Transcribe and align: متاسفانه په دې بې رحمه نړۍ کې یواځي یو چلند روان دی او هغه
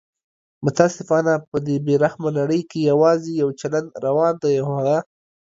متاسفانه 0.65 1.33
په 1.49 1.57
دې 1.65 1.75
بې 1.85 1.95
رحمه 2.03 2.29
نړۍ 2.39 2.61
کې 2.69 2.79
یواځي 2.91 3.33
یو 3.41 3.49
چلند 3.59 3.87
روان 4.05 4.33
دی 4.43 4.53
او 4.61 4.67
هغه 4.77 4.97